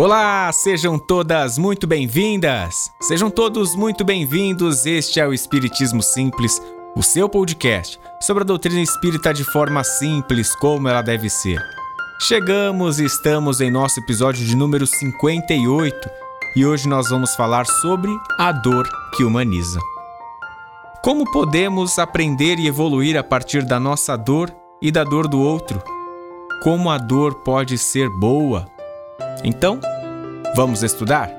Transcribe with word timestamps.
Olá, 0.00 0.52
sejam 0.52 0.96
todas 0.96 1.58
muito 1.58 1.84
bem-vindas! 1.84 2.92
Sejam 3.00 3.28
todos 3.28 3.74
muito 3.74 4.04
bem-vindos. 4.04 4.86
Este 4.86 5.18
é 5.18 5.26
o 5.26 5.34
Espiritismo 5.34 6.00
Simples, 6.04 6.62
o 6.94 7.02
seu 7.02 7.28
podcast 7.28 7.98
sobre 8.22 8.44
a 8.44 8.46
doutrina 8.46 8.80
espírita 8.80 9.34
de 9.34 9.42
forma 9.42 9.82
simples, 9.82 10.54
como 10.54 10.86
ela 10.86 11.02
deve 11.02 11.28
ser. 11.28 11.60
Chegamos 12.20 13.00
e 13.00 13.06
estamos 13.06 13.60
em 13.60 13.72
nosso 13.72 13.98
episódio 13.98 14.46
de 14.46 14.54
número 14.54 14.86
58 14.86 16.08
e 16.54 16.64
hoje 16.64 16.88
nós 16.88 17.10
vamos 17.10 17.34
falar 17.34 17.66
sobre 17.66 18.16
a 18.38 18.52
dor 18.52 18.88
que 19.16 19.24
humaniza. 19.24 19.80
Como 21.02 21.28
podemos 21.32 21.98
aprender 21.98 22.60
e 22.60 22.68
evoluir 22.68 23.16
a 23.18 23.24
partir 23.24 23.64
da 23.64 23.80
nossa 23.80 24.16
dor 24.16 24.54
e 24.80 24.92
da 24.92 25.02
dor 25.02 25.26
do 25.26 25.40
outro? 25.40 25.82
Como 26.62 26.88
a 26.88 26.98
dor 26.98 27.34
pode 27.42 27.76
ser 27.76 28.08
boa? 28.08 28.78
Então, 29.44 29.80
vamos 30.54 30.82
estudar? 30.82 31.34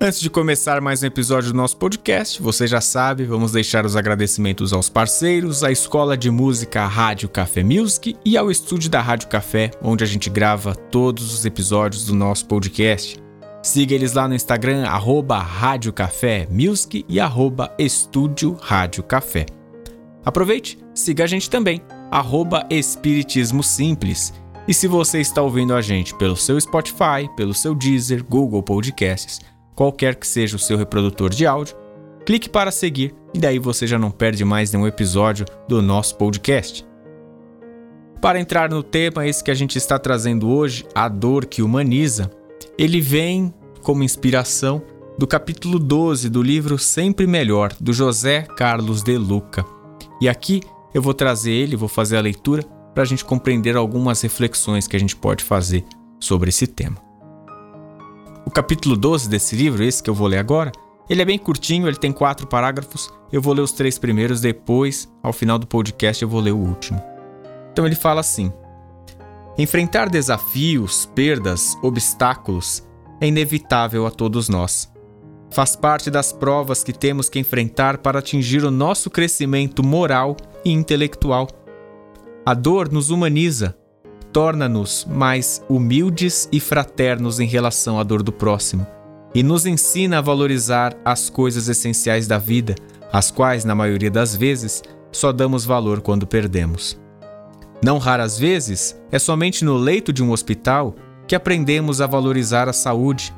Antes 0.00 0.20
de 0.20 0.28
começar 0.28 0.80
mais 0.80 1.02
um 1.02 1.06
episódio 1.06 1.52
do 1.52 1.56
nosso 1.56 1.76
podcast, 1.76 2.42
você 2.42 2.66
já 2.66 2.80
sabe, 2.80 3.24
vamos 3.24 3.52
deixar 3.52 3.86
os 3.86 3.94
agradecimentos 3.94 4.72
aos 4.72 4.88
parceiros, 4.88 5.62
à 5.62 5.70
Escola 5.70 6.16
de 6.16 6.28
Música 6.28 6.84
Rádio 6.86 7.28
Café 7.28 7.62
Music 7.62 8.16
e 8.24 8.36
ao 8.36 8.50
estúdio 8.50 8.90
da 8.90 9.00
Rádio 9.00 9.28
Café, 9.28 9.70
onde 9.80 10.02
a 10.02 10.06
gente 10.06 10.28
grava 10.28 10.74
todos 10.74 11.32
os 11.32 11.44
episódios 11.44 12.04
do 12.04 12.14
nosso 12.14 12.46
podcast. 12.46 13.16
Siga 13.62 13.94
eles 13.94 14.12
lá 14.12 14.26
no 14.26 14.34
Instagram, 14.34 14.88
arroba 14.88 15.38
Rádio 15.38 15.92
Café 15.92 16.48
Music 16.50 17.04
e 17.08 17.20
arroba 17.20 17.72
Estúdio 17.78 18.56
Rádio 18.60 19.04
Café. 19.04 19.46
Aproveite, 20.24 20.78
siga 20.92 21.22
a 21.22 21.28
gente 21.28 21.48
também, 21.48 21.80
arroba 22.10 22.66
Espiritismo 22.68 23.62
Simples 23.62 24.32
e 24.66 24.72
se 24.72 24.86
você 24.86 25.20
está 25.20 25.42
ouvindo 25.42 25.74
a 25.74 25.80
gente 25.80 26.14
pelo 26.14 26.36
seu 26.36 26.60
Spotify, 26.60 27.28
pelo 27.36 27.52
seu 27.52 27.74
Deezer, 27.74 28.24
Google 28.24 28.62
Podcasts, 28.62 29.40
qualquer 29.74 30.14
que 30.14 30.26
seja 30.26 30.56
o 30.56 30.58
seu 30.58 30.78
reprodutor 30.78 31.30
de 31.30 31.44
áudio, 31.46 31.76
clique 32.24 32.48
para 32.48 32.70
seguir 32.70 33.12
e 33.34 33.38
daí 33.38 33.58
você 33.58 33.86
já 33.86 33.98
não 33.98 34.10
perde 34.10 34.44
mais 34.44 34.72
nenhum 34.72 34.86
episódio 34.86 35.44
do 35.68 35.82
nosso 35.82 36.16
podcast. 36.16 36.86
Para 38.20 38.38
entrar 38.38 38.70
no 38.70 38.84
tema 38.84 39.26
esse 39.26 39.42
que 39.42 39.50
a 39.50 39.54
gente 39.54 39.76
está 39.76 39.98
trazendo 39.98 40.48
hoje, 40.48 40.86
a 40.94 41.08
dor 41.08 41.44
que 41.44 41.60
humaniza, 41.60 42.30
ele 42.78 43.00
vem 43.00 43.52
como 43.82 44.04
inspiração 44.04 44.80
do 45.18 45.26
capítulo 45.26 45.76
12 45.76 46.30
do 46.30 46.40
livro 46.40 46.78
Sempre 46.78 47.26
Melhor, 47.26 47.74
do 47.80 47.92
José 47.92 48.42
Carlos 48.56 49.02
de 49.02 49.18
Luca. 49.18 49.64
E 50.20 50.28
aqui 50.28 50.62
eu 50.94 51.02
vou 51.02 51.12
trazer 51.12 51.50
ele, 51.50 51.74
vou 51.74 51.88
fazer 51.88 52.16
a 52.16 52.20
leitura 52.20 52.64
para 52.94 53.02
a 53.02 53.06
gente 53.06 53.24
compreender 53.24 53.76
algumas 53.76 54.20
reflexões 54.20 54.86
que 54.86 54.96
a 54.96 55.00
gente 55.00 55.16
pode 55.16 55.44
fazer 55.44 55.84
sobre 56.20 56.50
esse 56.50 56.66
tema. 56.66 56.96
O 58.44 58.50
capítulo 58.50 58.96
12 58.96 59.28
desse 59.28 59.56
livro, 59.56 59.82
esse 59.82 60.02
que 60.02 60.10
eu 60.10 60.14
vou 60.14 60.26
ler 60.26 60.38
agora, 60.38 60.72
ele 61.08 61.22
é 61.22 61.24
bem 61.24 61.38
curtinho, 61.38 61.88
ele 61.88 61.96
tem 61.96 62.12
quatro 62.12 62.46
parágrafos. 62.46 63.10
Eu 63.32 63.40
vou 63.40 63.54
ler 63.54 63.62
os 63.62 63.72
três 63.72 63.98
primeiros, 63.98 64.40
depois, 64.40 65.10
ao 65.22 65.32
final 65.32 65.58
do 65.58 65.66
podcast, 65.66 66.22
eu 66.22 66.28
vou 66.28 66.40
ler 66.40 66.52
o 66.52 66.58
último. 66.58 67.02
Então 67.72 67.86
ele 67.86 67.94
fala 67.94 68.20
assim: 68.20 68.52
Enfrentar 69.58 70.08
desafios, 70.08 71.06
perdas, 71.14 71.76
obstáculos 71.82 72.82
é 73.20 73.26
inevitável 73.26 74.06
a 74.06 74.10
todos 74.10 74.48
nós. 74.48 74.90
Faz 75.50 75.76
parte 75.76 76.10
das 76.10 76.32
provas 76.32 76.82
que 76.82 76.92
temos 76.92 77.28
que 77.28 77.38
enfrentar 77.38 77.98
para 77.98 78.18
atingir 78.18 78.64
o 78.64 78.70
nosso 78.70 79.10
crescimento 79.10 79.82
moral 79.82 80.36
e 80.64 80.72
intelectual. 80.72 81.46
A 82.44 82.54
dor 82.54 82.90
nos 82.90 83.10
humaniza, 83.10 83.76
torna-nos 84.32 85.06
mais 85.08 85.64
humildes 85.68 86.48
e 86.50 86.58
fraternos 86.58 87.38
em 87.38 87.46
relação 87.46 88.00
à 88.00 88.02
dor 88.02 88.20
do 88.20 88.32
próximo 88.32 88.84
e 89.32 89.44
nos 89.44 89.64
ensina 89.64 90.18
a 90.18 90.20
valorizar 90.20 90.92
as 91.04 91.30
coisas 91.30 91.68
essenciais 91.68 92.26
da 92.26 92.38
vida, 92.38 92.74
as 93.12 93.30
quais, 93.30 93.64
na 93.64 93.76
maioria 93.76 94.10
das 94.10 94.34
vezes, 94.34 94.82
só 95.12 95.30
damos 95.30 95.64
valor 95.64 96.00
quando 96.00 96.26
perdemos. 96.26 97.00
Não 97.80 97.98
raras 97.98 98.36
vezes, 98.36 99.00
é 99.12 99.20
somente 99.20 99.64
no 99.64 99.76
leito 99.76 100.12
de 100.12 100.22
um 100.22 100.32
hospital 100.32 100.96
que 101.28 101.36
aprendemos 101.36 102.00
a 102.00 102.08
valorizar 102.08 102.68
a 102.68 102.72
saúde. 102.72 103.32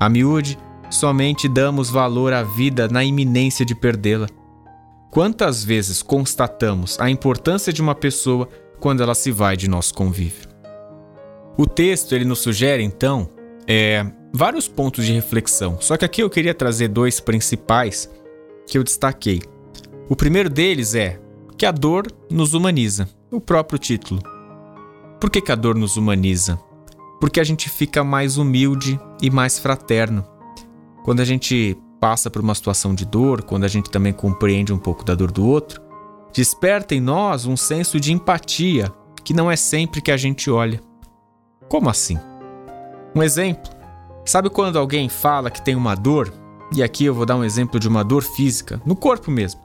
A 0.00 0.08
miúde, 0.08 0.58
somente 0.90 1.48
damos 1.48 1.90
valor 1.90 2.32
à 2.32 2.42
vida 2.42 2.88
na 2.88 3.04
iminência 3.04 3.64
de 3.64 3.74
perdê-la. 3.76 4.26
Quantas 5.10 5.64
vezes 5.64 6.02
constatamos 6.02 7.00
a 7.00 7.08
importância 7.08 7.72
de 7.72 7.80
uma 7.80 7.94
pessoa 7.94 8.48
quando 8.78 9.02
ela 9.02 9.14
se 9.14 9.32
vai 9.32 9.56
de 9.56 9.68
nosso 9.68 9.94
convívio? 9.94 10.48
O 11.56 11.66
texto 11.66 12.14
ele 12.14 12.26
nos 12.26 12.40
sugere 12.40 12.82
então 12.82 13.28
é, 13.66 14.06
vários 14.32 14.68
pontos 14.68 15.06
de 15.06 15.12
reflexão. 15.12 15.78
Só 15.80 15.96
que 15.96 16.04
aqui 16.04 16.22
eu 16.22 16.30
queria 16.30 16.54
trazer 16.54 16.88
dois 16.88 17.20
principais 17.20 18.08
que 18.66 18.76
eu 18.76 18.84
destaquei. 18.84 19.42
O 20.08 20.14
primeiro 20.14 20.50
deles 20.50 20.94
é 20.94 21.18
que 21.56 21.64
a 21.64 21.72
dor 21.72 22.06
nos 22.30 22.52
humaniza. 22.52 23.08
O 23.30 23.40
próprio 23.40 23.78
título. 23.78 24.22
Por 25.18 25.30
que, 25.30 25.40
que 25.40 25.52
a 25.52 25.56
dor 25.56 25.74
nos 25.74 25.96
humaniza? 25.96 26.60
Porque 27.20 27.40
a 27.40 27.44
gente 27.44 27.68
fica 27.68 28.04
mais 28.04 28.36
humilde 28.36 29.00
e 29.20 29.30
mais 29.30 29.58
fraterno. 29.58 30.24
Quando 31.02 31.20
a 31.20 31.24
gente 31.24 31.76
passa 32.00 32.30
por 32.30 32.42
uma 32.42 32.54
situação 32.54 32.94
de 32.94 33.04
dor, 33.04 33.42
quando 33.42 33.64
a 33.64 33.68
gente 33.68 33.90
também 33.90 34.12
compreende 34.12 34.72
um 34.72 34.78
pouco 34.78 35.04
da 35.04 35.14
dor 35.14 35.30
do 35.30 35.46
outro, 35.46 35.80
desperta 36.32 36.94
em 36.94 37.00
nós 37.00 37.46
um 37.46 37.56
senso 37.56 37.98
de 37.98 38.12
empatia 38.12 38.92
que 39.24 39.34
não 39.34 39.50
é 39.50 39.56
sempre 39.56 40.00
que 40.00 40.10
a 40.10 40.16
gente 40.16 40.50
olha. 40.50 40.80
Como 41.68 41.90
assim? 41.90 42.18
Um 43.14 43.22
exemplo. 43.22 43.70
Sabe 44.24 44.48
quando 44.48 44.78
alguém 44.78 45.08
fala 45.08 45.50
que 45.50 45.62
tem 45.62 45.74
uma 45.74 45.94
dor? 45.94 46.32
E 46.74 46.82
aqui 46.82 47.04
eu 47.04 47.14
vou 47.14 47.26
dar 47.26 47.36
um 47.36 47.44
exemplo 47.44 47.80
de 47.80 47.88
uma 47.88 48.02
dor 48.02 48.22
física, 48.22 48.80
no 48.84 48.94
corpo 48.94 49.30
mesmo. 49.30 49.60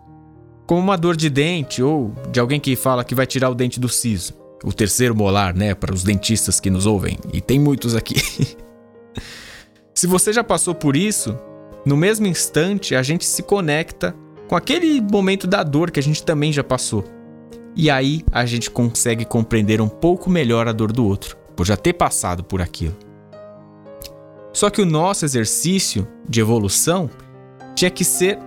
Como 0.65 0.81
uma 0.81 0.97
dor 0.97 1.15
de 1.15 1.29
dente 1.29 1.83
ou 1.83 2.13
de 2.31 2.39
alguém 2.39 2.59
que 2.59 2.75
fala 2.75 3.03
que 3.03 3.15
vai 3.15 3.25
tirar 3.25 3.49
o 3.49 3.55
dente 3.55 3.79
do 3.79 3.89
siso. 3.89 4.33
O 4.63 4.71
terceiro 4.71 5.13
molar, 5.13 5.53
né, 5.53 5.75
para 5.75 5.93
os 5.93 6.03
dentistas 6.03 6.59
que 6.59 6.69
nos 6.69 6.85
ouvem, 6.85 7.17
e 7.33 7.41
tem 7.41 7.59
muitos 7.59 7.95
aqui. 7.95 8.15
Se 9.93 10.07
você 10.07 10.31
já 10.31 10.43
passou 10.43 10.73
por 10.73 10.95
isso, 10.95 11.37
no 11.85 11.97
mesmo 11.97 12.25
instante 12.25 12.95
a 12.95 13.03
gente 13.03 13.25
se 13.25 13.43
conecta 13.43 14.15
com 14.47 14.55
aquele 14.55 15.01
momento 15.01 15.47
da 15.47 15.63
dor 15.63 15.91
que 15.91 15.99
a 15.99 16.03
gente 16.03 16.23
também 16.23 16.53
já 16.53 16.63
passou. 16.63 17.03
E 17.75 17.89
aí 17.89 18.23
a 18.31 18.45
gente 18.45 18.69
consegue 18.69 19.25
compreender 19.25 19.81
um 19.81 19.89
pouco 19.89 20.29
melhor 20.29 20.67
a 20.67 20.71
dor 20.71 20.91
do 20.91 21.05
outro, 21.05 21.35
por 21.55 21.65
já 21.65 21.75
ter 21.75 21.93
passado 21.93 22.43
por 22.43 22.61
aquilo. 22.61 22.95
Só 24.53 24.69
que 24.69 24.81
o 24.81 24.85
nosso 24.85 25.25
exercício 25.25 26.07
de 26.29 26.39
evolução 26.39 27.09
tinha 27.75 27.89
que 27.89 28.03
ser 28.03 28.37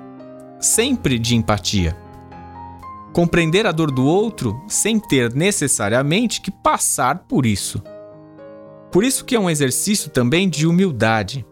sempre 0.60 1.18
de 1.18 1.34
empatia. 1.34 1.96
Compreender 3.12 3.66
a 3.66 3.72
dor 3.72 3.90
do 3.90 4.04
outro 4.04 4.62
sem 4.68 5.00
ter 5.00 5.34
necessariamente 5.34 6.40
que 6.40 6.50
passar 6.50 7.24
por 7.26 7.44
isso. 7.44 7.82
Por 8.92 9.02
isso 9.02 9.24
que 9.24 9.34
é 9.34 9.40
um 9.40 9.50
exercício 9.50 10.10
também 10.10 10.48
de 10.48 10.66
humildade. 10.66 11.44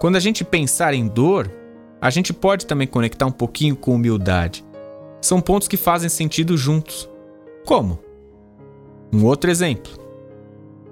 Quando 0.00 0.16
a 0.16 0.20
gente 0.20 0.42
pensar 0.42 0.94
em 0.94 1.06
dor, 1.06 1.52
a 2.00 2.08
gente 2.08 2.32
pode 2.32 2.64
também 2.64 2.88
conectar 2.88 3.26
um 3.26 3.30
pouquinho 3.30 3.76
com 3.76 3.94
humildade. 3.94 4.64
São 5.20 5.42
pontos 5.42 5.68
que 5.68 5.76
fazem 5.76 6.08
sentido 6.08 6.56
juntos. 6.56 7.06
Como? 7.66 8.00
Um 9.12 9.26
outro 9.26 9.50
exemplo. 9.50 9.92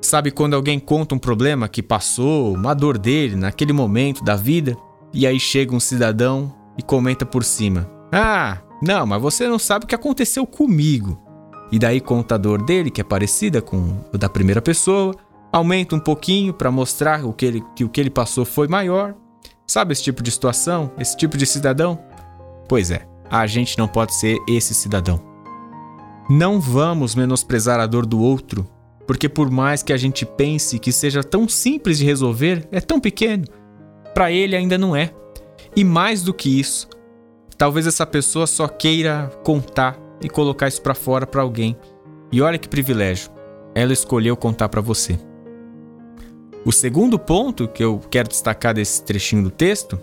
Sabe 0.02 0.30
quando 0.30 0.52
alguém 0.52 0.78
conta 0.78 1.14
um 1.14 1.18
problema 1.18 1.70
que 1.70 1.82
passou, 1.82 2.52
uma 2.52 2.74
dor 2.74 2.98
dele 2.98 3.34
naquele 3.34 3.72
momento 3.72 4.22
da 4.22 4.36
vida, 4.36 4.76
e 5.10 5.26
aí 5.26 5.40
chega 5.40 5.74
um 5.74 5.80
cidadão 5.80 6.54
e 6.76 6.82
comenta 6.82 7.24
por 7.24 7.42
cima: 7.42 7.90
Ah, 8.12 8.58
não, 8.82 9.06
mas 9.06 9.22
você 9.22 9.48
não 9.48 9.58
sabe 9.58 9.86
o 9.86 9.88
que 9.88 9.94
aconteceu 9.94 10.46
comigo. 10.46 11.18
E 11.72 11.78
daí 11.78 11.98
conta 11.98 12.34
a 12.34 12.38
dor 12.38 12.62
dele, 12.62 12.90
que 12.90 13.00
é 13.00 13.04
parecida 13.04 13.62
com 13.62 14.00
o 14.12 14.18
da 14.18 14.28
primeira 14.28 14.60
pessoa, 14.60 15.14
aumenta 15.52 15.94
um 15.94 16.00
pouquinho 16.00 16.52
para 16.52 16.70
mostrar 16.70 17.24
o 17.24 17.32
que, 17.32 17.46
ele, 17.46 17.64
que 17.74 17.84
o 17.84 17.88
que 17.88 18.00
ele 18.00 18.10
passou 18.10 18.44
foi 18.44 18.68
maior. 18.68 19.14
Sabe 19.66 19.92
esse 19.92 20.02
tipo 20.02 20.22
de 20.22 20.30
situação? 20.30 20.90
Esse 20.98 21.16
tipo 21.16 21.36
de 21.36 21.46
cidadão? 21.46 21.98
Pois 22.68 22.90
é, 22.90 23.06
a 23.30 23.46
gente 23.46 23.78
não 23.78 23.88
pode 23.88 24.14
ser 24.14 24.38
esse 24.48 24.74
cidadão. 24.74 25.20
Não 26.28 26.60
vamos 26.60 27.14
menosprezar 27.14 27.80
a 27.80 27.86
dor 27.86 28.04
do 28.04 28.20
outro, 28.20 28.68
porque 29.06 29.28
por 29.28 29.50
mais 29.50 29.82
que 29.82 29.92
a 29.92 29.96
gente 29.96 30.26
pense 30.26 30.78
que 30.78 30.92
seja 30.92 31.24
tão 31.24 31.48
simples 31.48 31.98
de 31.98 32.04
resolver, 32.04 32.68
é 32.70 32.80
tão 32.80 33.00
pequeno. 33.00 33.44
Para 34.14 34.30
ele 34.30 34.54
ainda 34.54 34.76
não 34.76 34.94
é. 34.94 35.12
E 35.74 35.84
mais 35.84 36.22
do 36.22 36.34
que 36.34 36.58
isso, 36.60 36.88
talvez 37.56 37.86
essa 37.86 38.06
pessoa 38.06 38.46
só 38.46 38.68
queira 38.68 39.30
contar 39.42 39.98
e 40.20 40.28
colocar 40.28 40.68
isso 40.68 40.82
para 40.82 40.94
fora 40.94 41.26
para 41.26 41.42
alguém. 41.42 41.76
E 42.30 42.42
olha 42.42 42.58
que 42.58 42.68
privilégio. 42.68 43.30
Ela 43.74 43.92
escolheu 43.92 44.36
contar 44.36 44.68
para 44.68 44.80
você. 44.80 45.18
O 46.68 46.72
segundo 46.72 47.18
ponto 47.18 47.66
que 47.66 47.82
eu 47.82 47.98
quero 48.10 48.28
destacar 48.28 48.74
desse 48.74 49.02
trechinho 49.02 49.42
do 49.42 49.50
texto 49.50 49.98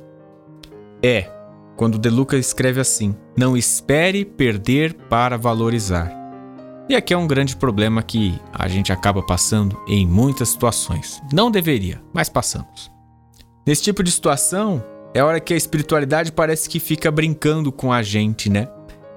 é 0.99 1.29
quando 1.77 1.99
De 1.99 2.09
Luca 2.09 2.35
escreve 2.37 2.81
assim: 2.81 3.15
Não 3.37 3.55
espere 3.55 4.25
perder 4.25 4.95
para 5.07 5.37
valorizar. 5.37 6.11
E 6.89 6.95
aqui 6.95 7.13
é 7.13 7.17
um 7.17 7.27
grande 7.27 7.55
problema 7.55 8.01
que 8.01 8.41
a 8.51 8.67
gente 8.67 8.91
acaba 8.91 9.21
passando 9.21 9.79
em 9.87 10.07
muitas 10.07 10.49
situações. 10.49 11.21
Não 11.31 11.51
deveria, 11.51 12.01
mas 12.11 12.29
passamos. 12.29 12.89
Nesse 13.63 13.83
tipo 13.83 14.01
de 14.01 14.09
situação, 14.09 14.83
é 15.13 15.23
hora 15.23 15.39
que 15.39 15.53
a 15.53 15.57
espiritualidade 15.57 16.31
parece 16.31 16.67
que 16.67 16.79
fica 16.79 17.11
brincando 17.11 17.71
com 17.71 17.93
a 17.93 18.01
gente, 18.01 18.49
né? 18.49 18.67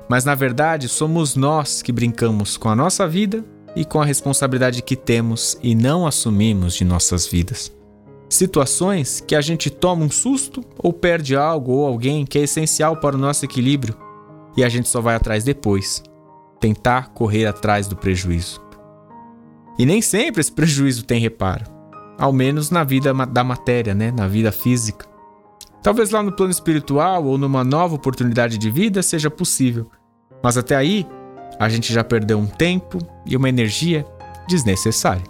Mas 0.07 0.23
na 0.23 0.35
verdade, 0.35 0.87
somos 0.87 1.35
nós 1.35 1.81
que 1.81 1.93
brincamos 1.93 2.59
com 2.59 2.69
a 2.69 2.77
nossa 2.77 3.09
vida 3.09 3.43
e 3.75 3.85
com 3.85 4.01
a 4.01 4.05
responsabilidade 4.05 4.83
que 4.83 4.97
temos 4.97 5.59
e 5.63 5.75
não 5.75 6.07
assumimos 6.07 6.75
de 6.75 6.85
nossas 6.85 7.27
vidas. 7.27 7.73
Situações 8.29 9.21
que 9.21 9.35
a 9.35 9.41
gente 9.41 9.71
toma 9.71 10.05
um 10.05 10.11
susto 10.11 10.63
ou 10.77 10.93
perde 10.93 11.35
algo 11.35 11.73
ou 11.73 11.87
alguém 11.87 12.27
que 12.27 12.39
é 12.39 12.43
essencial 12.43 12.97
para 12.97 13.17
o 13.17 13.19
nosso 13.19 13.45
equilíbrio 13.45 13.97
e 14.57 14.65
a 14.65 14.69
gente 14.69 14.89
só 14.89 15.01
vai 15.01 15.15
atrás 15.15 15.45
depois 15.45 16.03
tentar 16.61 17.11
correr 17.11 17.47
atrás 17.47 17.87
do 17.87 17.97
prejuízo. 17.97 18.61
E 19.79 19.87
nem 19.87 20.03
sempre 20.03 20.41
esse 20.41 20.51
prejuízo 20.51 21.05
tem 21.05 21.21
reparo, 21.21 21.65
ao 22.19 22.33
menos 22.33 22.71
na 22.71 22.83
vida 22.83 23.15
da 23.27 23.45
matéria, 23.45 23.95
né? 23.95 24.11
na 24.11 24.27
vida 24.27 24.51
física. 24.51 25.07
Talvez 25.83 26.11
lá 26.11 26.23
no 26.23 26.33
plano 26.33 26.51
espiritual 26.51 27.25
ou 27.25 27.39
numa 27.39 27.63
nova 27.63 27.95
oportunidade 27.95 28.59
de 28.59 28.71
vida 28.71 29.03
seja 29.03 29.31
possível, 29.31 29.89
mas 30.43 30.57
até 30.57 30.75
aí 30.75 31.07
a 31.59 31.69
gente 31.69 31.93
já 31.93 32.03
perdeu 32.03 32.39
um 32.39 32.47
tempo 32.47 32.99
e 33.27 33.37
uma 33.37 33.49
energia 33.49 34.07
desnecessária. 34.49 35.23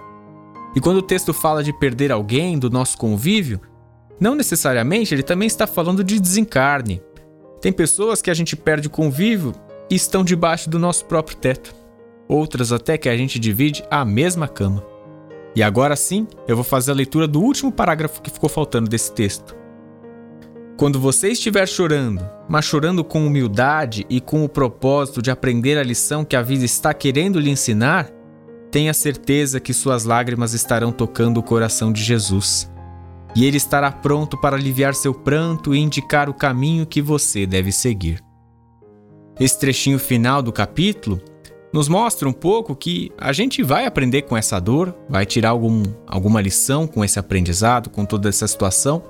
E 0.74 0.80
quando 0.80 0.98
o 0.98 1.02
texto 1.02 1.32
fala 1.32 1.62
de 1.62 1.72
perder 1.72 2.12
alguém 2.12 2.58
do 2.58 2.70
nosso 2.70 2.96
convívio, 2.96 3.60
não 4.20 4.34
necessariamente 4.34 5.14
ele 5.14 5.22
também 5.22 5.46
está 5.46 5.66
falando 5.66 6.04
de 6.04 6.20
desencarne. 6.20 7.02
Tem 7.60 7.72
pessoas 7.72 8.22
que 8.22 8.30
a 8.30 8.34
gente 8.34 8.54
perde 8.54 8.88
o 8.88 8.90
convívio 8.90 9.52
e 9.90 9.94
estão 9.94 10.22
debaixo 10.22 10.68
do 10.68 10.78
nosso 10.78 11.04
próprio 11.06 11.36
teto. 11.36 11.74
Outras 12.28 12.72
até 12.72 12.98
que 12.98 13.08
a 13.08 13.16
gente 13.16 13.38
divide 13.38 13.82
a 13.90 14.04
mesma 14.04 14.46
cama. 14.46 14.84
E 15.56 15.62
agora 15.62 15.96
sim, 15.96 16.26
eu 16.46 16.54
vou 16.54 16.64
fazer 16.64 16.92
a 16.92 16.94
leitura 16.94 17.26
do 17.26 17.40
último 17.40 17.72
parágrafo 17.72 18.22
que 18.22 18.30
ficou 18.30 18.48
faltando 18.48 18.88
desse 18.88 19.12
texto. 19.12 19.56
Quando 20.78 21.00
você 21.00 21.30
estiver 21.30 21.66
chorando, 21.66 22.24
mas 22.48 22.64
chorando 22.64 23.02
com 23.02 23.26
humildade 23.26 24.06
e 24.08 24.20
com 24.20 24.44
o 24.44 24.48
propósito 24.48 25.20
de 25.20 25.28
aprender 25.28 25.76
a 25.76 25.82
lição 25.82 26.24
que 26.24 26.36
a 26.36 26.40
vida 26.40 26.64
está 26.64 26.94
querendo 26.94 27.40
lhe 27.40 27.50
ensinar, 27.50 28.08
tenha 28.70 28.94
certeza 28.94 29.58
que 29.58 29.74
suas 29.74 30.04
lágrimas 30.04 30.54
estarão 30.54 30.92
tocando 30.92 31.38
o 31.38 31.42
coração 31.42 31.92
de 31.92 32.00
Jesus. 32.00 32.70
E 33.34 33.44
ele 33.44 33.56
estará 33.56 33.90
pronto 33.90 34.40
para 34.40 34.54
aliviar 34.54 34.94
seu 34.94 35.12
pranto 35.12 35.74
e 35.74 35.80
indicar 35.80 36.30
o 36.30 36.34
caminho 36.34 36.86
que 36.86 37.02
você 37.02 37.44
deve 37.44 37.72
seguir. 37.72 38.22
Esse 39.40 39.58
trechinho 39.58 39.98
final 39.98 40.40
do 40.40 40.52
capítulo 40.52 41.20
nos 41.72 41.88
mostra 41.88 42.28
um 42.28 42.32
pouco 42.32 42.76
que 42.76 43.10
a 43.18 43.32
gente 43.32 43.64
vai 43.64 43.84
aprender 43.84 44.22
com 44.22 44.36
essa 44.36 44.60
dor, 44.60 44.96
vai 45.08 45.26
tirar 45.26 45.50
algum, 45.50 45.82
alguma 46.06 46.40
lição 46.40 46.86
com 46.86 47.04
esse 47.04 47.18
aprendizado, 47.18 47.90
com 47.90 48.04
toda 48.04 48.28
essa 48.28 48.46
situação, 48.46 49.02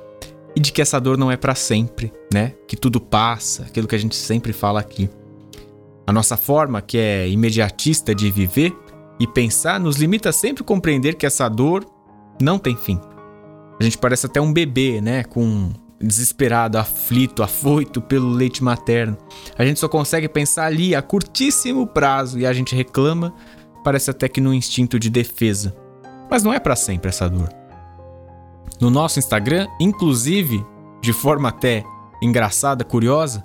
e 0.58 0.60
de 0.60 0.72
que 0.72 0.82
essa 0.82 0.98
dor 0.98 1.16
não 1.16 1.30
é 1.30 1.36
para 1.36 1.54
sempre, 1.54 2.12
né? 2.34 2.52
Que 2.66 2.76
tudo 2.76 3.00
passa, 3.00 3.62
aquilo 3.62 3.86
que 3.86 3.94
a 3.94 3.98
gente 3.98 4.16
sempre 4.16 4.52
fala 4.52 4.80
aqui. 4.80 5.08
A 6.04 6.12
nossa 6.12 6.36
forma, 6.36 6.82
que 6.82 6.98
é 6.98 7.28
imediatista 7.28 8.12
de 8.12 8.28
viver 8.28 8.76
e 9.20 9.26
pensar, 9.28 9.78
nos 9.78 9.98
limita 9.98 10.32
sempre 10.32 10.64
a 10.64 10.66
compreender 10.66 11.14
que 11.14 11.24
essa 11.24 11.48
dor 11.48 11.86
não 12.42 12.58
tem 12.58 12.74
fim. 12.74 12.98
A 13.78 13.84
gente 13.84 13.96
parece 13.98 14.26
até 14.26 14.40
um 14.40 14.52
bebê, 14.52 15.00
né? 15.00 15.22
Com 15.22 15.70
desesperado, 16.00 16.76
aflito, 16.76 17.44
afoito 17.44 18.02
pelo 18.02 18.28
leite 18.28 18.64
materno. 18.64 19.16
A 19.56 19.64
gente 19.64 19.78
só 19.78 19.88
consegue 19.88 20.28
pensar 20.28 20.64
ali 20.64 20.92
a 20.92 21.00
curtíssimo 21.00 21.86
prazo 21.86 22.36
e 22.36 22.46
a 22.46 22.52
gente 22.52 22.74
reclama, 22.74 23.32
parece 23.84 24.10
até 24.10 24.28
que 24.28 24.40
no 24.40 24.52
instinto 24.52 24.98
de 24.98 25.08
defesa. 25.08 25.72
Mas 26.28 26.42
não 26.42 26.52
é 26.52 26.58
para 26.58 26.74
sempre 26.74 27.10
essa 27.10 27.28
dor. 27.28 27.48
No 28.80 28.90
nosso 28.90 29.18
Instagram, 29.18 29.66
inclusive, 29.80 30.64
de 31.02 31.12
forma 31.12 31.48
até 31.48 31.84
engraçada, 32.22 32.84
curiosa, 32.84 33.44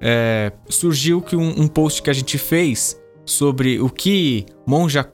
é, 0.00 0.52
surgiu 0.68 1.22
que 1.22 1.36
um, 1.36 1.62
um, 1.62 1.68
post 1.68 2.02
que 2.02 2.10
a 2.10 2.12
gente 2.12 2.36
fez 2.36 3.00
sobre 3.24 3.80
o 3.80 3.88
que 3.88 4.44
Monja 4.66 5.08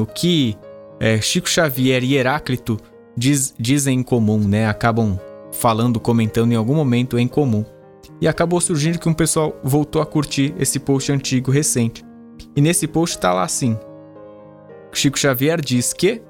o 0.00 0.06
que 0.06 0.56
é, 0.98 1.20
Chico 1.20 1.48
Xavier 1.48 2.02
e 2.02 2.16
Heráclito 2.16 2.76
diz, 3.16 3.54
dizem 3.58 4.00
em 4.00 4.02
comum, 4.02 4.38
né? 4.38 4.66
Acabam 4.66 5.18
falando, 5.52 6.00
comentando 6.00 6.52
em 6.52 6.56
algum 6.56 6.74
momento 6.74 7.18
em 7.18 7.28
comum. 7.28 7.64
E 8.20 8.26
acabou 8.26 8.60
surgindo 8.60 8.98
que 8.98 9.08
um 9.08 9.14
pessoal 9.14 9.54
voltou 9.62 10.02
a 10.02 10.06
curtir 10.06 10.54
esse 10.58 10.80
post 10.80 11.12
antigo 11.12 11.50
recente. 11.50 12.04
E 12.56 12.60
nesse 12.60 12.86
post 12.88 13.16
está 13.16 13.32
lá 13.32 13.44
assim: 13.44 13.78
Chico 14.92 15.18
Xavier 15.18 15.60
diz 15.60 15.92
que 15.92 16.22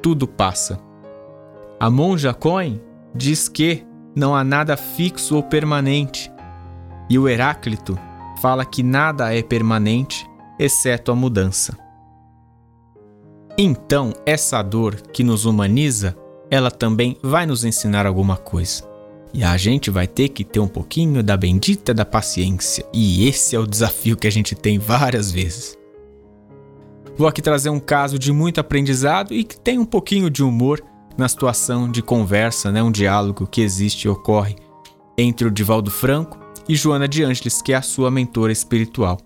tudo 0.00 0.26
passa. 0.26 0.80
A 1.82 1.90
monja 1.90 2.32
Coin 2.32 2.80
diz 3.12 3.48
que 3.48 3.84
não 4.14 4.36
há 4.36 4.44
nada 4.44 4.76
fixo 4.76 5.34
ou 5.34 5.42
permanente. 5.42 6.30
E 7.10 7.18
o 7.18 7.28
Heráclito 7.28 7.98
fala 8.40 8.64
que 8.64 8.84
nada 8.84 9.36
é 9.36 9.42
permanente, 9.42 10.24
exceto 10.60 11.10
a 11.10 11.16
mudança. 11.16 11.76
Então, 13.58 14.12
essa 14.24 14.62
dor 14.62 14.94
que 15.12 15.24
nos 15.24 15.44
humaniza 15.44 16.16
ela 16.48 16.70
também 16.70 17.18
vai 17.20 17.46
nos 17.46 17.64
ensinar 17.64 18.06
alguma 18.06 18.36
coisa. 18.36 18.84
E 19.34 19.42
a 19.42 19.56
gente 19.56 19.90
vai 19.90 20.06
ter 20.06 20.28
que 20.28 20.44
ter 20.44 20.60
um 20.60 20.68
pouquinho 20.68 21.20
da 21.20 21.36
bendita 21.36 21.92
da 21.92 22.04
paciência. 22.04 22.86
E 22.92 23.26
esse 23.26 23.56
é 23.56 23.58
o 23.58 23.66
desafio 23.66 24.16
que 24.16 24.28
a 24.28 24.32
gente 24.32 24.54
tem 24.54 24.78
várias 24.78 25.32
vezes. 25.32 25.76
Vou 27.16 27.26
aqui 27.26 27.42
trazer 27.42 27.70
um 27.70 27.80
caso 27.80 28.20
de 28.20 28.32
muito 28.32 28.60
aprendizado 28.60 29.34
e 29.34 29.42
que 29.42 29.58
tem 29.58 29.80
um 29.80 29.84
pouquinho 29.84 30.30
de 30.30 30.44
humor 30.44 30.80
na 31.16 31.28
situação 31.28 31.90
de 31.90 32.02
conversa, 32.02 32.72
né, 32.72 32.82
um 32.82 32.90
diálogo 32.90 33.46
que 33.46 33.60
existe 33.60 34.04
e 34.04 34.08
ocorre 34.08 34.56
entre 35.16 35.46
o 35.46 35.50
Divaldo 35.50 35.90
Franco 35.90 36.38
e 36.68 36.74
Joana 36.74 37.08
de 37.08 37.22
Ângeles, 37.22 37.60
que 37.60 37.72
é 37.72 37.76
a 37.76 37.82
sua 37.82 38.10
mentora 38.10 38.52
espiritual. 38.52 39.18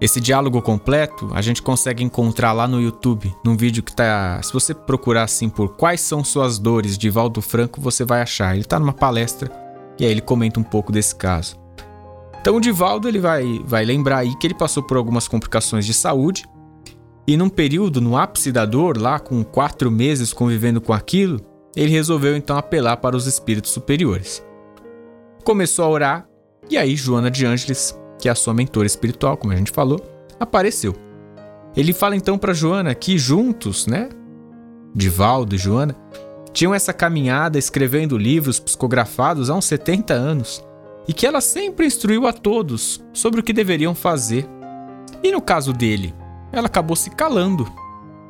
Esse 0.00 0.20
diálogo 0.20 0.60
completo 0.60 1.30
a 1.32 1.40
gente 1.40 1.62
consegue 1.62 2.02
encontrar 2.02 2.52
lá 2.52 2.66
no 2.66 2.80
YouTube, 2.80 3.32
num 3.44 3.56
vídeo 3.56 3.84
que 3.84 3.94
tá. 3.94 4.40
Se 4.42 4.52
você 4.52 4.74
procurar 4.74 5.22
assim 5.22 5.48
por 5.48 5.76
quais 5.76 6.00
são 6.00 6.24
suas 6.24 6.58
dores 6.58 6.98
de 6.98 7.08
Valdo 7.08 7.40
Franco, 7.40 7.80
você 7.80 8.04
vai 8.04 8.20
achar. 8.20 8.56
Ele 8.56 8.64
tá 8.64 8.80
numa 8.80 8.92
palestra 8.92 9.48
e 10.00 10.04
aí 10.04 10.10
ele 10.10 10.20
comenta 10.20 10.58
um 10.58 10.64
pouco 10.64 10.90
desse 10.90 11.14
caso. 11.14 11.56
Então 12.40 12.56
o 12.56 12.60
Divaldo 12.60 13.06
ele 13.06 13.20
vai, 13.20 13.60
vai 13.64 13.84
lembrar 13.84 14.18
aí 14.18 14.36
que 14.38 14.48
ele 14.48 14.54
passou 14.54 14.82
por 14.82 14.96
algumas 14.96 15.28
complicações 15.28 15.86
de 15.86 15.94
saúde 15.94 16.44
e 17.26 17.36
num 17.36 17.48
período, 17.48 18.00
no 18.00 18.16
ápice 18.16 18.50
da 18.50 18.64
dor, 18.64 18.96
lá 18.96 19.18
com 19.18 19.44
quatro 19.44 19.90
meses 19.90 20.32
convivendo 20.32 20.80
com 20.80 20.92
aquilo, 20.92 21.40
ele 21.76 21.90
resolveu 21.90 22.36
então 22.36 22.56
apelar 22.56 22.96
para 22.96 23.16
os 23.16 23.26
espíritos 23.26 23.70
superiores. 23.70 24.44
Começou 25.44 25.84
a 25.84 25.88
orar 25.88 26.28
e 26.68 26.76
aí 26.76 26.96
Joana 26.96 27.30
de 27.30 27.46
Ângeles 27.46 27.96
que 28.22 28.28
é 28.28 28.32
a 28.32 28.36
sua 28.36 28.54
mentora 28.54 28.86
espiritual, 28.86 29.36
como 29.36 29.52
a 29.52 29.56
gente 29.56 29.72
falou, 29.72 30.00
apareceu. 30.38 30.94
Ele 31.76 31.92
fala 31.92 32.14
então 32.14 32.38
para 32.38 32.54
Joana 32.54 32.94
que 32.94 33.18
juntos, 33.18 33.84
né, 33.88 34.10
Divaldo 34.94 35.56
e 35.56 35.58
Joana, 35.58 35.96
tinham 36.52 36.72
essa 36.72 36.92
caminhada 36.92 37.58
escrevendo 37.58 38.16
livros 38.16 38.60
psicografados 38.60 39.50
há 39.50 39.56
uns 39.56 39.64
70 39.64 40.14
anos 40.14 40.62
e 41.08 41.12
que 41.12 41.26
ela 41.26 41.40
sempre 41.40 41.84
instruiu 41.84 42.28
a 42.28 42.32
todos 42.32 43.02
sobre 43.12 43.40
o 43.40 43.42
que 43.42 43.52
deveriam 43.52 43.92
fazer. 43.92 44.46
E 45.20 45.32
no 45.32 45.40
caso 45.40 45.72
dele, 45.72 46.14
ela 46.52 46.66
acabou 46.66 46.94
se 46.94 47.10
calando. 47.10 47.66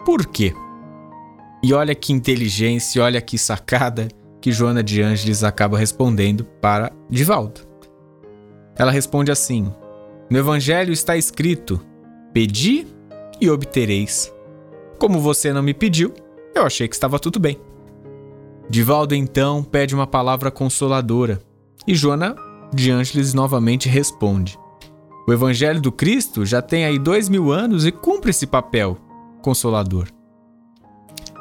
Por 0.05 0.27
quê? 0.27 0.55
E 1.63 1.73
olha 1.75 1.95
que 1.95 2.13
inteligência, 2.13 3.03
olha 3.03 3.21
que 3.21 3.39
sacada 3.39 4.09
que 4.41 4.53
Joana 4.53 4.83
de 4.83 5.01
Ângeles 5.01 5.45
acaba 5.45 5.79
respondendo 5.79 6.45
para 6.45 6.91
Divaldo. 7.09 7.61
Ela 8.77 8.91
responde 8.91 9.31
assim: 9.31 9.73
no 10.31 10.39
Evangelho 10.39 10.93
está 10.93 11.17
escrito: 11.17 11.81
Pedi 12.33 12.87
e 13.41 13.51
obtereis. 13.51 14.33
Como 14.99 15.21
você 15.21 15.53
não 15.53 15.63
me 15.63 15.75
pediu, 15.75 16.15
eu 16.55 16.65
achei 16.65 16.89
que 16.89 16.95
estava 16.95 17.19
tudo 17.19 17.39
bem. 17.39 17.61
Divaldo 18.69 19.15
então 19.15 19.63
pede 19.63 19.95
uma 19.95 20.07
palavra 20.07 20.51
consoladora 20.51 21.43
e 21.87 21.95
Joana 21.95 22.35
de 22.75 22.91
Ângeles 22.91 23.35
novamente 23.35 23.89
responde: 23.89 24.59
O 25.27 25.33
Evangelho 25.33 25.81
do 25.81 25.93
Cristo 25.93 26.45
já 26.45 26.61
tem 26.61 26.85
aí 26.85 26.99
dois 26.99 27.29
mil 27.29 27.53
anos 27.53 27.87
e 27.87 27.93
cumpre 27.93 28.31
esse 28.31 28.47
papel 28.47 28.99
consolador. 29.41 30.09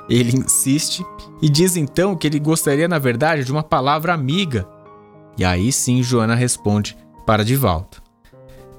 Ele 0.09 0.37
insiste 0.37 1.05
e 1.41 1.49
diz 1.49 1.75
então 1.75 2.15
que 2.15 2.27
ele 2.27 2.39
gostaria, 2.39 2.87
na 2.87 2.99
verdade, 2.99 3.43
de 3.43 3.51
uma 3.51 3.63
palavra 3.63 4.13
amiga. 4.13 4.67
E 5.37 5.45
aí 5.45 5.71
sim 5.71 6.03
Joana 6.03 6.35
responde 6.35 6.97
para 7.25 7.45
Divaldo. 7.45 7.97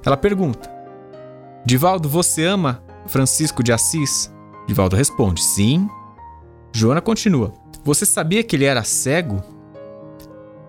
Ela 0.05 0.15
pergunta: 0.15 0.71
Divaldo, 1.65 2.07
você 2.07 2.45
ama 2.45 2.83
Francisco 3.07 3.63
de 3.63 3.73
Assis? 3.73 4.33
Divaldo 4.67 4.95
responde: 4.95 5.41
Sim. 5.41 5.89
Joana 6.71 7.01
continua: 7.01 7.53
Você 7.83 8.05
sabia 8.05 8.43
que 8.43 8.55
ele 8.55 8.65
era 8.65 8.83
cego? 8.83 9.41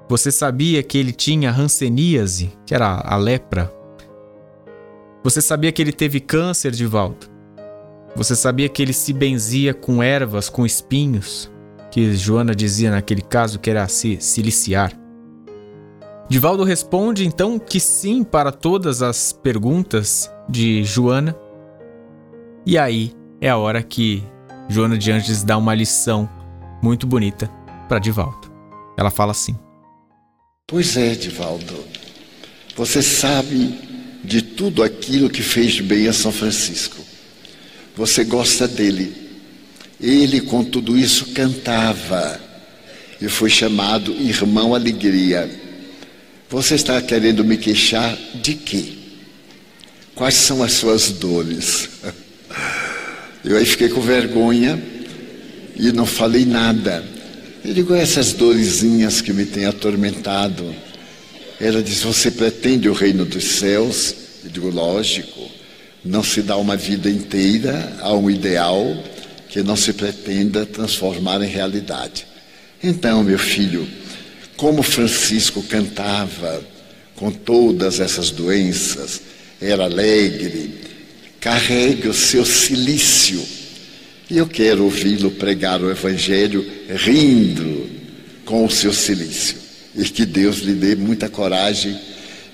Você 0.08 0.30
sabia 0.30 0.82
que 0.82 0.98
ele 0.98 1.12
tinha 1.12 1.50
hanseníase, 1.50 2.52
que 2.66 2.74
era 2.74 3.00
a 3.04 3.16
lepra? 3.16 3.72
Você 5.24 5.40
sabia 5.40 5.72
que 5.72 5.80
ele 5.80 5.90
teve 5.90 6.20
câncer, 6.20 6.70
Divaldo? 6.70 7.26
Você 8.14 8.36
sabia 8.36 8.68
que 8.68 8.82
ele 8.82 8.92
se 8.92 9.10
benzia 9.10 9.72
com 9.72 10.02
ervas, 10.02 10.50
com 10.50 10.66
espinhos? 10.66 11.50
Que 11.90 12.14
Joana 12.14 12.54
dizia 12.54 12.90
naquele 12.90 13.22
caso 13.22 13.58
que 13.58 13.70
era 13.70 13.88
se 13.88 14.18
siliciar. 14.20 14.92
Divaldo 16.28 16.62
responde 16.62 17.26
então 17.26 17.58
que 17.58 17.80
sim 17.80 18.22
para 18.22 18.52
todas 18.52 19.00
as 19.00 19.32
perguntas 19.32 20.30
de 20.46 20.84
Joana. 20.84 21.34
E 22.66 22.76
aí 22.76 23.14
é 23.40 23.48
a 23.48 23.56
hora 23.56 23.82
que 23.82 24.22
Joana 24.68 24.98
de 24.98 25.10
Anjos 25.10 25.42
dá 25.42 25.56
uma 25.56 25.74
lição 25.74 26.28
muito 26.82 27.06
bonita 27.06 27.48
para 27.88 27.98
Divaldo. 27.98 28.52
Ela 28.94 29.10
fala 29.10 29.30
assim: 29.30 29.56
Pois 30.66 30.98
é, 30.98 31.14
Divaldo, 31.14 31.82
você 32.76 33.02
sabe 33.02 33.93
de 34.24 34.40
tudo 34.40 34.82
aquilo 34.82 35.28
que 35.28 35.42
fez 35.42 35.80
bem 35.80 36.08
a 36.08 36.12
São 36.12 36.32
Francisco. 36.32 36.96
Você 37.96 38.24
gosta 38.24 38.66
dele. 38.66 39.12
Ele, 40.00 40.40
com 40.40 40.64
tudo 40.64 40.96
isso, 40.96 41.26
cantava 41.26 42.40
e 43.20 43.28
foi 43.28 43.48
chamado 43.48 44.12
Irmão 44.12 44.74
Alegria. 44.74 45.48
Você 46.50 46.74
está 46.74 47.00
querendo 47.00 47.44
me 47.44 47.56
queixar 47.56 48.16
de 48.34 48.54
quê? 48.54 48.84
Quais 50.14 50.34
são 50.34 50.62
as 50.62 50.72
suas 50.72 51.10
dores? 51.10 51.88
Eu 53.44 53.58
aí 53.58 53.66
fiquei 53.66 53.90
com 53.90 54.00
vergonha 54.00 54.82
e 55.76 55.92
não 55.92 56.06
falei 56.06 56.46
nada. 56.46 57.04
Eu 57.64 57.74
digo, 57.74 57.94
essas 57.94 58.32
dorezinhas 58.32 59.20
que 59.20 59.32
me 59.32 59.44
têm 59.44 59.66
atormentado. 59.66 60.74
Ela 61.61 61.82
diz: 61.82 62.02
Você 62.02 62.30
pretende 62.30 62.88
o 62.88 62.92
reino 62.92 63.25
dos 63.25 63.44
céus? 63.44 64.14
Eu 64.44 64.50
digo: 64.50 64.70
Lógico. 64.70 65.50
Não 66.04 66.23
se 66.23 66.42
dá 66.42 66.56
uma 66.58 66.76
vida 66.76 67.08
inteira 67.08 67.96
a 68.00 68.12
um 68.12 68.28
ideal 68.28 68.94
que 69.49 69.62
não 69.62 69.75
se 69.75 69.94
pretenda 69.94 70.66
transformar 70.66 71.40
em 71.42 71.49
realidade. 71.49 72.26
Então, 72.82 73.25
meu 73.25 73.38
filho, 73.38 73.88
como 74.54 74.82
Francisco 74.82 75.62
cantava 75.62 76.62
com 77.16 77.30
todas 77.30 78.00
essas 78.00 78.30
doenças, 78.30 79.23
era 79.62 79.84
alegre, 79.84 80.75
carregue 81.40 82.08
o 82.08 82.14
seu 82.14 82.44
silício. 82.44 83.42
E 84.28 84.37
eu 84.37 84.46
quero 84.46 84.84
ouvi-lo 84.84 85.30
pregar 85.30 85.80
o 85.80 85.90
Evangelho 85.90 86.70
rindo 86.88 87.88
com 88.44 88.66
o 88.66 88.70
seu 88.70 88.92
silício. 88.92 89.63
E 89.94 90.04
que 90.04 90.26
Deus 90.26 90.58
lhe 90.58 90.74
dê 90.74 90.96
muita 90.96 91.28
coragem 91.28 91.98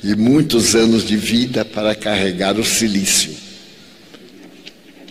e 0.03 0.15
muitos 0.15 0.75
anos 0.75 1.05
de 1.05 1.17
vida 1.17 1.65
para 1.65 1.95
carregar 1.95 2.59
o 2.59 2.65
silício. 2.65 3.35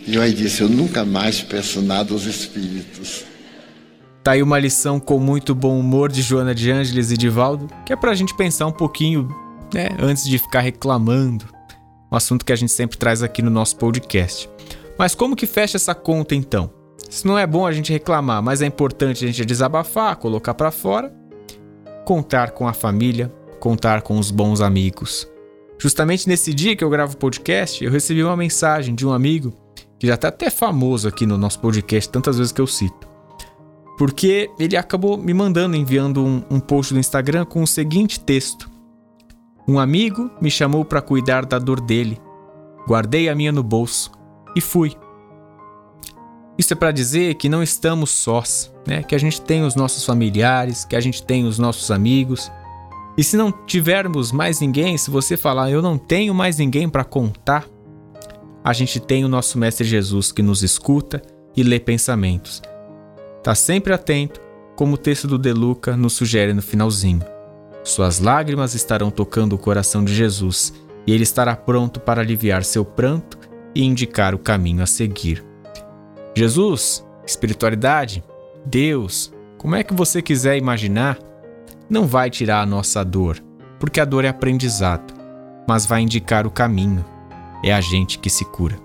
E 0.05 0.15
eu 0.15 0.21
aí 0.21 0.33
disse: 0.33 0.61
Eu 0.61 0.69
nunca 0.69 1.05
mais 1.05 1.41
peço 1.41 1.81
nada 1.81 2.13
aos 2.13 2.25
espíritos. 2.25 3.25
Tá 4.23 4.31
aí 4.31 4.43
uma 4.43 4.59
lição 4.59 4.99
com 4.99 5.17
muito 5.19 5.55
bom 5.55 5.79
humor 5.79 6.11
de 6.11 6.21
Joana 6.21 6.53
de 6.53 6.71
Ângeles 6.71 7.11
e 7.11 7.17
Divaldo, 7.17 7.67
que 7.85 7.93
é 7.93 7.95
pra 7.95 8.13
gente 8.13 8.35
pensar 8.35 8.67
um 8.67 8.71
pouquinho, 8.71 9.27
né, 9.73 9.89
antes 9.99 10.25
de 10.25 10.37
ficar 10.37 10.59
reclamando. 10.59 11.45
Um 12.11 12.15
assunto 12.15 12.43
que 12.43 12.51
a 12.51 12.55
gente 12.55 12.71
sempre 12.71 12.97
traz 12.97 13.23
aqui 13.23 13.41
no 13.41 13.49
nosso 13.49 13.75
podcast. 13.77 14.49
Mas 14.97 15.15
como 15.15 15.35
que 15.35 15.45
fecha 15.45 15.77
essa 15.77 15.95
conta 15.95 16.35
então? 16.35 16.71
Se 17.09 17.25
não 17.25 17.37
é 17.37 17.47
bom 17.47 17.65
a 17.65 17.71
gente 17.71 17.93
reclamar, 17.93 18.41
mas 18.43 18.61
é 18.61 18.65
importante 18.65 19.23
a 19.23 19.27
gente 19.27 19.45
desabafar, 19.45 20.15
colocar 20.17 20.53
para 20.53 20.71
fora, 20.71 21.13
contar 22.09 22.53
com 22.53 22.67
a 22.67 22.73
família, 22.73 23.31
contar 23.59 24.01
com 24.01 24.17
os 24.17 24.31
bons 24.31 24.61
amigos. 24.61 25.29
Justamente 25.77 26.27
nesse 26.27 26.51
dia 26.55 26.75
que 26.75 26.83
eu 26.83 26.89
gravo 26.89 27.13
o 27.13 27.17
podcast, 27.17 27.85
eu 27.85 27.91
recebi 27.91 28.23
uma 28.23 28.35
mensagem 28.35 28.95
de 28.95 29.05
um 29.05 29.13
amigo 29.13 29.53
que 29.99 30.07
já 30.07 30.15
está 30.15 30.29
até 30.29 30.49
famoso 30.49 31.07
aqui 31.07 31.27
no 31.27 31.37
nosso 31.37 31.59
podcast, 31.59 32.09
tantas 32.09 32.39
vezes 32.39 32.51
que 32.51 32.59
eu 32.59 32.65
cito. 32.65 33.07
Porque 33.95 34.49
ele 34.57 34.75
acabou 34.75 35.19
me 35.19 35.35
mandando, 35.35 35.75
enviando 35.75 36.25
um, 36.25 36.43
um 36.49 36.59
post 36.59 36.95
no 36.95 36.99
Instagram 36.99 37.45
com 37.45 37.61
o 37.61 37.67
seguinte 37.67 38.19
texto: 38.19 38.67
Um 39.67 39.77
amigo 39.77 40.31
me 40.41 40.49
chamou 40.49 40.83
para 40.83 41.03
cuidar 41.03 41.45
da 41.45 41.59
dor 41.59 41.79
dele. 41.79 42.19
Guardei 42.87 43.29
a 43.29 43.35
minha 43.35 43.51
no 43.51 43.61
bolso 43.61 44.11
e 44.55 44.61
fui. 44.61 44.95
Isso 46.59 46.73
é 46.73 46.75
para 46.75 46.91
dizer 46.91 47.35
que 47.35 47.47
não 47.47 47.63
estamos 47.63 48.09
sós, 48.09 48.69
né? 48.85 49.01
Que 49.01 49.15
a 49.15 49.17
gente 49.17 49.39
tem 49.39 49.63
os 49.63 49.75
nossos 49.75 50.03
familiares, 50.03 50.83
que 50.83 50.97
a 50.97 50.99
gente 50.99 51.23
tem 51.23 51.45
os 51.45 51.57
nossos 51.57 51.89
amigos. 51.89 52.51
E 53.17 53.23
se 53.23 53.37
não 53.37 53.49
tivermos 53.49 54.33
mais 54.33 54.59
ninguém, 54.59 54.97
se 54.97 55.09
você 55.09 55.37
falar 55.37 55.71
eu 55.71 55.81
não 55.81 55.97
tenho 55.97 56.33
mais 56.33 56.57
ninguém 56.57 56.89
para 56.89 57.05
contar, 57.05 57.65
a 58.61 58.73
gente 58.73 58.99
tem 58.99 59.23
o 59.23 59.29
nosso 59.29 59.57
Mestre 59.57 59.87
Jesus 59.87 60.33
que 60.33 60.41
nos 60.41 60.61
escuta 60.61 61.21
e 61.55 61.63
lê 61.63 61.79
pensamentos. 61.79 62.61
Tá 63.41 63.55
sempre 63.55 63.93
atento, 63.93 64.41
como 64.75 64.95
o 64.95 64.97
texto 64.97 65.29
do 65.29 65.37
De 65.37 65.53
Luca 65.53 65.95
nos 65.95 66.11
sugere 66.11 66.53
no 66.53 66.61
finalzinho. 66.61 67.23
Suas 67.85 68.19
lágrimas 68.19 68.75
estarão 68.75 69.09
tocando 69.09 69.53
o 69.53 69.57
coração 69.57 70.03
de 70.03 70.13
Jesus 70.13 70.73
e 71.07 71.13
ele 71.13 71.23
estará 71.23 71.55
pronto 71.55 72.01
para 72.01 72.19
aliviar 72.19 72.65
seu 72.65 72.83
pranto 72.83 73.39
e 73.73 73.81
indicar 73.81 74.35
o 74.35 74.39
caminho 74.39 74.83
a 74.83 74.85
seguir. 74.85 75.47
Jesus, 76.35 77.05
espiritualidade, 77.25 78.23
Deus, 78.65 79.33
como 79.57 79.75
é 79.75 79.83
que 79.83 79.93
você 79.93 80.21
quiser 80.21 80.57
imaginar, 80.57 81.17
não 81.89 82.07
vai 82.07 82.29
tirar 82.29 82.61
a 82.61 82.65
nossa 82.65 83.03
dor, 83.03 83.43
porque 83.79 83.99
a 83.99 84.05
dor 84.05 84.25
é 84.25 84.29
aprendizado, 84.29 85.13
mas 85.67 85.85
vai 85.85 86.01
indicar 86.01 86.47
o 86.47 86.51
caminho 86.51 87.05
é 87.63 87.73
a 87.73 87.81
gente 87.81 88.19
que 88.19 88.29
se 88.29 88.45
cura. 88.45 88.79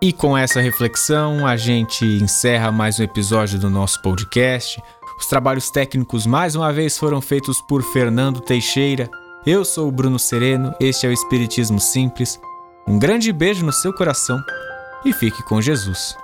E 0.00 0.12
com 0.12 0.36
essa 0.36 0.60
reflexão, 0.60 1.46
a 1.46 1.56
gente 1.56 2.04
encerra 2.04 2.70
mais 2.70 3.00
um 3.00 3.02
episódio 3.02 3.58
do 3.58 3.68
nosso 3.68 4.00
podcast. 4.02 4.80
Os 5.18 5.26
trabalhos 5.26 5.70
técnicos 5.70 6.26
mais 6.26 6.54
uma 6.54 6.72
vez 6.72 6.96
foram 6.96 7.20
feitos 7.20 7.60
por 7.62 7.82
Fernando 7.82 8.40
Teixeira. 8.40 9.10
Eu 9.46 9.64
sou 9.64 9.86
o 9.86 9.92
Bruno 9.92 10.18
Sereno, 10.18 10.74
este 10.80 11.06
é 11.06 11.08
o 11.08 11.12
Espiritismo 11.12 11.78
Simples. 11.78 12.40
Um 12.84 12.98
grande 12.98 13.32
beijo 13.32 13.64
no 13.64 13.72
seu 13.72 13.92
coração 13.92 14.42
e 15.04 15.12
fique 15.12 15.40
com 15.44 15.62
Jesus. 15.62 16.16